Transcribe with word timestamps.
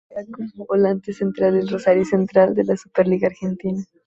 Juega 0.09 0.31
como 0.55 0.65
volante 0.65 1.13
central 1.13 1.57
en 1.57 1.67
Rosario 1.67 2.03
Central 2.05 2.55
de 2.55 2.63
la 2.63 2.75
Superliga 2.75 3.27
Argentina. 3.27 3.83